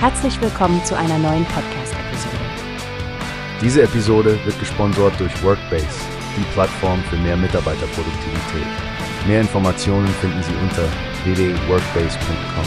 Herzlich 0.00 0.40
willkommen 0.40 0.84
zu 0.84 0.96
einer 0.96 1.18
neuen 1.18 1.44
Podcast-Episode. 1.46 2.36
Diese 3.60 3.82
Episode 3.82 4.38
wird 4.44 4.56
gesponsert 4.60 5.18
durch 5.18 5.42
Workbase, 5.42 5.88
die 6.36 6.44
Plattform 6.52 7.02
für 7.10 7.16
mehr 7.16 7.36
Mitarbeiterproduktivität. 7.36 8.66
Mehr 9.26 9.40
Informationen 9.40 10.06
finden 10.06 10.40
Sie 10.44 10.54
unter 10.62 10.84
www.workbase.com. 11.24 12.64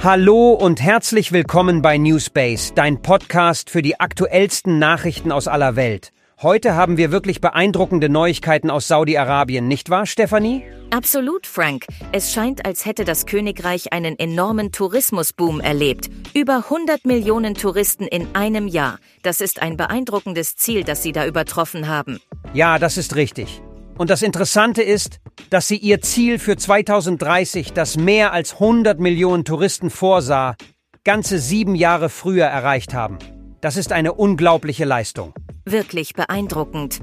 Hallo 0.00 0.52
und 0.52 0.80
herzlich 0.80 1.32
willkommen 1.32 1.82
bei 1.82 1.98
Newspace, 1.98 2.74
dein 2.76 3.02
Podcast 3.02 3.68
für 3.68 3.82
die 3.82 3.98
aktuellsten 3.98 4.78
Nachrichten 4.78 5.32
aus 5.32 5.48
aller 5.48 5.74
Welt. 5.74 6.12
Heute 6.40 6.76
haben 6.76 6.96
wir 6.96 7.10
wirklich 7.10 7.40
beeindruckende 7.40 8.10
Neuigkeiten 8.10 8.70
aus 8.70 8.86
Saudi-Arabien, 8.86 9.66
nicht 9.66 9.90
wahr, 9.90 10.06
Stefanie? 10.06 10.62
Absolut, 10.90 11.46
Frank. 11.46 11.86
Es 12.10 12.32
scheint, 12.32 12.66
als 12.66 12.84
hätte 12.84 13.04
das 13.04 13.26
Königreich 13.26 13.92
einen 13.92 14.18
enormen 14.18 14.72
Tourismusboom 14.72 15.60
erlebt. 15.60 16.10
Über 16.34 16.64
100 16.64 17.04
Millionen 17.04 17.54
Touristen 17.54 18.08
in 18.08 18.34
einem 18.34 18.66
Jahr. 18.66 18.98
Das 19.22 19.40
ist 19.40 19.62
ein 19.62 19.76
beeindruckendes 19.76 20.56
Ziel, 20.56 20.82
das 20.82 21.04
Sie 21.04 21.12
da 21.12 21.26
übertroffen 21.26 21.86
haben. 21.86 22.18
Ja, 22.54 22.80
das 22.80 22.96
ist 22.96 23.14
richtig. 23.14 23.62
Und 23.98 24.10
das 24.10 24.22
Interessante 24.22 24.82
ist, 24.82 25.20
dass 25.50 25.68
sie 25.68 25.76
ihr 25.76 26.00
Ziel 26.00 26.38
für 26.38 26.56
2030, 26.56 27.72
das 27.72 27.96
mehr 27.96 28.32
als 28.32 28.54
100 28.54 28.98
Millionen 28.98 29.44
Touristen 29.44 29.90
vorsah, 29.90 30.56
ganze 31.04 31.38
sieben 31.38 31.74
Jahre 31.74 32.08
früher 32.08 32.46
erreicht 32.46 32.94
haben. 32.94 33.18
Das 33.60 33.76
ist 33.76 33.92
eine 33.92 34.14
unglaubliche 34.14 34.86
Leistung. 34.86 35.34
Wirklich 35.64 36.14
beeindruckend. 36.14 37.00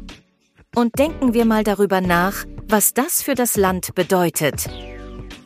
Und 0.75 0.97
denken 0.99 1.33
wir 1.33 1.45
mal 1.45 1.63
darüber 1.63 2.01
nach, 2.01 2.45
was 2.69 2.93
das 2.93 3.23
für 3.23 3.33
das 3.33 3.55
Land 3.55 3.95
bedeutet. 3.95 4.69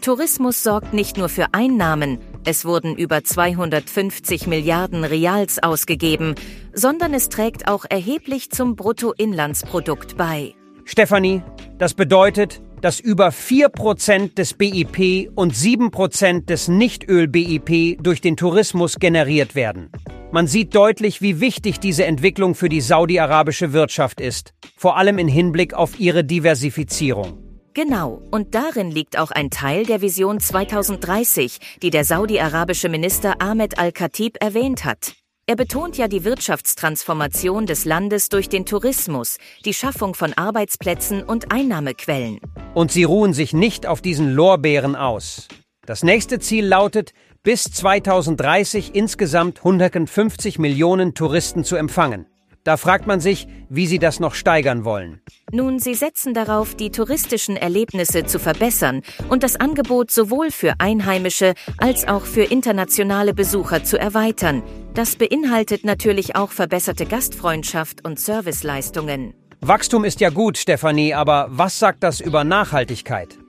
Tourismus 0.01 0.63
sorgt 0.63 0.93
nicht 0.93 1.17
nur 1.17 1.29
für 1.29 1.53
Einnahmen, 1.53 2.19
es 2.43 2.65
wurden 2.65 2.95
über 2.95 3.23
250 3.23 4.47
Milliarden 4.47 5.03
Reals 5.03 5.61
ausgegeben, 5.61 6.33
sondern 6.73 7.13
es 7.13 7.29
trägt 7.29 7.67
auch 7.67 7.85
erheblich 7.87 8.49
zum 8.49 8.75
Bruttoinlandsprodukt 8.75 10.17
bei. 10.17 10.55
Stefanie, 10.85 11.43
das 11.77 11.93
bedeutet, 11.93 12.61
dass 12.81 12.99
über 12.99 13.29
4% 13.29 14.33
des 14.33 14.55
BIP 14.55 15.31
und 15.35 15.53
7% 15.53 16.45
des 16.45 16.67
Nichtöl-BIP 16.67 18.01
durch 18.01 18.21
den 18.21 18.35
Tourismus 18.35 18.95
generiert 18.97 19.53
werden. 19.53 19.91
Man 20.33 20.47
sieht 20.47 20.73
deutlich, 20.75 21.21
wie 21.21 21.41
wichtig 21.41 21.81
diese 21.81 22.05
Entwicklung 22.05 22.55
für 22.55 22.69
die 22.69 22.79
saudi-arabische 22.79 23.73
Wirtschaft 23.73 24.21
ist, 24.21 24.53
vor 24.77 24.95
allem 24.95 25.17
in 25.19 25.27
Hinblick 25.27 25.73
auf 25.73 25.99
ihre 25.99 26.23
Diversifizierung. 26.23 27.37
Genau, 27.73 28.21
und 28.31 28.55
darin 28.55 28.91
liegt 28.91 29.19
auch 29.19 29.31
ein 29.31 29.49
Teil 29.49 29.85
der 29.85 30.01
Vision 30.01 30.39
2030, 30.39 31.59
die 31.81 31.89
der 31.89 32.05
saudi-arabische 32.05 32.87
Minister 32.87 33.41
Ahmed 33.41 33.77
Al-Khatib 33.77 34.37
erwähnt 34.41 34.85
hat. 34.85 35.15
Er 35.47 35.57
betont 35.57 35.97
ja 35.97 36.07
die 36.07 36.23
Wirtschaftstransformation 36.23 37.65
des 37.65 37.83
Landes 37.83 38.29
durch 38.29 38.47
den 38.47 38.65
Tourismus, 38.65 39.37
die 39.65 39.73
Schaffung 39.73 40.13
von 40.13 40.31
Arbeitsplätzen 40.31 41.23
und 41.23 41.51
Einnahmequellen. 41.51 42.39
Und 42.73 42.93
sie 42.93 43.03
ruhen 43.03 43.33
sich 43.33 43.51
nicht 43.51 43.85
auf 43.85 44.01
diesen 44.01 44.31
Lorbeeren 44.31 44.95
aus. 44.95 45.49
Das 45.85 46.03
nächste 46.03 46.39
Ziel 46.39 46.65
lautet, 46.65 47.11
bis 47.43 47.63
2030 47.63 48.93
insgesamt 48.93 49.59
150 49.59 50.59
Millionen 50.59 51.15
Touristen 51.15 51.63
zu 51.63 51.75
empfangen. 51.75 52.27
Da 52.63 52.77
fragt 52.77 53.07
man 53.07 53.19
sich, 53.19 53.47
wie 53.69 53.87
sie 53.87 53.97
das 53.97 54.19
noch 54.19 54.35
steigern 54.35 54.85
wollen. 54.85 55.19
Nun, 55.51 55.79
sie 55.79 55.95
setzen 55.95 56.35
darauf, 56.35 56.75
die 56.75 56.91
touristischen 56.91 57.57
Erlebnisse 57.57 58.25
zu 58.25 58.37
verbessern 58.37 59.01
und 59.29 59.41
das 59.41 59.55
Angebot 59.55 60.11
sowohl 60.11 60.51
für 60.51 60.75
einheimische 60.77 61.55
als 61.79 62.07
auch 62.07 62.25
für 62.25 62.43
internationale 62.43 63.33
Besucher 63.33 63.83
zu 63.83 63.97
erweitern. 63.97 64.61
Das 64.93 65.15
beinhaltet 65.15 65.83
natürlich 65.83 66.35
auch 66.35 66.51
verbesserte 66.51 67.07
Gastfreundschaft 67.07 68.05
und 68.05 68.19
Serviceleistungen. 68.19 69.33
Wachstum 69.61 70.03
ist 70.03 70.19
ja 70.19 70.29
gut, 70.29 70.59
Stefanie, 70.59 71.15
aber 71.15 71.47
was 71.49 71.79
sagt 71.79 72.03
das 72.03 72.19
über 72.19 72.43
Nachhaltigkeit? 72.43 73.39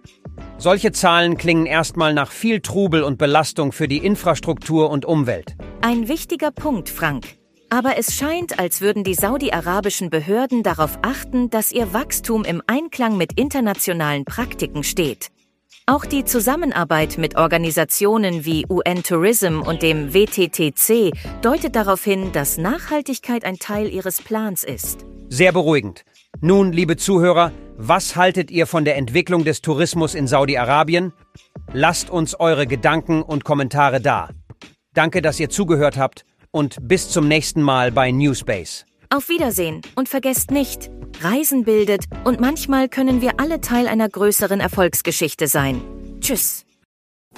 Solche 0.62 0.92
Zahlen 0.92 1.38
klingen 1.38 1.66
erstmal 1.66 2.14
nach 2.14 2.30
viel 2.30 2.60
Trubel 2.60 3.02
und 3.02 3.18
Belastung 3.18 3.72
für 3.72 3.88
die 3.88 3.98
Infrastruktur 3.98 4.90
und 4.90 5.04
Umwelt. 5.04 5.56
Ein 5.80 6.06
wichtiger 6.06 6.52
Punkt, 6.52 6.88
Frank. 6.88 7.26
Aber 7.68 7.98
es 7.98 8.14
scheint, 8.14 8.60
als 8.60 8.80
würden 8.80 9.02
die 9.02 9.14
saudi-arabischen 9.14 10.08
Behörden 10.08 10.62
darauf 10.62 11.00
achten, 11.02 11.50
dass 11.50 11.72
ihr 11.72 11.92
Wachstum 11.92 12.44
im 12.44 12.62
Einklang 12.68 13.16
mit 13.16 13.32
internationalen 13.32 14.24
Praktiken 14.24 14.84
steht. 14.84 15.30
Auch 15.86 16.04
die 16.04 16.24
Zusammenarbeit 16.24 17.18
mit 17.18 17.34
Organisationen 17.34 18.44
wie 18.44 18.64
UN 18.68 19.02
Tourism 19.02 19.62
und 19.62 19.82
dem 19.82 20.14
WTTC 20.14 21.10
deutet 21.42 21.74
darauf 21.74 22.04
hin, 22.04 22.30
dass 22.32 22.56
Nachhaltigkeit 22.56 23.44
ein 23.44 23.58
Teil 23.58 23.88
ihres 23.88 24.22
Plans 24.22 24.62
ist. 24.62 25.06
Sehr 25.28 25.50
beruhigend. 25.50 26.04
Nun, 26.40 26.72
liebe 26.72 26.96
Zuhörer, 26.96 27.50
was 27.88 28.14
haltet 28.14 28.50
ihr 28.52 28.68
von 28.68 28.84
der 28.84 28.96
Entwicklung 28.96 29.44
des 29.44 29.60
Tourismus 29.60 30.14
in 30.14 30.28
Saudi-Arabien? 30.28 31.12
Lasst 31.72 32.10
uns 32.10 32.38
eure 32.38 32.66
Gedanken 32.66 33.22
und 33.22 33.44
Kommentare 33.44 34.00
da. 34.00 34.28
Danke, 34.94 35.20
dass 35.20 35.40
ihr 35.40 35.50
zugehört 35.50 35.96
habt 35.96 36.24
und 36.52 36.76
bis 36.86 37.08
zum 37.08 37.26
nächsten 37.26 37.60
Mal 37.60 37.90
bei 37.90 38.12
Newspace. 38.12 38.86
Auf 39.10 39.28
Wiedersehen 39.28 39.80
und 39.96 40.08
vergesst 40.08 40.52
nicht, 40.52 40.90
Reisen 41.22 41.64
bildet 41.64 42.04
und 42.24 42.40
manchmal 42.40 42.88
können 42.88 43.20
wir 43.20 43.40
alle 43.40 43.60
Teil 43.60 43.88
einer 43.88 44.08
größeren 44.08 44.60
Erfolgsgeschichte 44.60 45.48
sein. 45.48 45.82
Tschüss. 46.20 46.64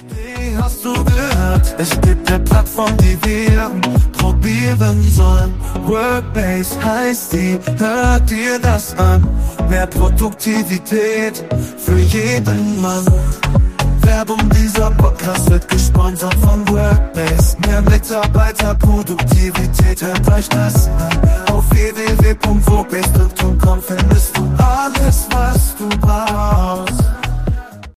Wie 0.09 0.55
hast 0.57 0.85
du 0.85 0.93
gehört? 0.93 1.75
Es 1.79 1.89
gibt 2.01 2.29
eine 2.29 2.43
Plattform, 2.43 2.95
die 2.97 3.17
wir 3.25 3.71
probieren 4.17 5.01
sollen. 5.03 5.53
Workbase 5.85 6.83
heißt 6.83 7.33
die, 7.33 7.59
hört 7.77 8.29
dir 8.29 8.59
das 8.59 8.95
an. 8.97 9.27
Mehr 9.69 9.87
Produktivität 9.87 11.43
für 11.77 11.97
jeden 11.97 12.81
Mann. 12.81 13.05
Werbung, 14.01 14.49
dieser 14.51 14.91
Podcast 14.91 15.49
wird 15.49 15.67
gesponsert 15.67 16.35
von 16.35 16.65
Workbase. 16.69 17.57
Mehr 17.67 17.81
Mitarbeiterproduktivität, 17.81 20.01
hört 20.01 20.31
euch 20.31 20.47
das 20.49 20.87
an. 20.87 21.19
Auf 21.51 21.69
www.workbase.com 21.71 23.81
findest 23.81 24.37
du 24.37 24.54